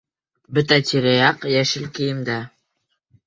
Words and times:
Бөтә 0.57 0.77
тирә-яҡ 0.91 1.45
йәшел 1.57 1.85
кейемдә. 1.99 2.39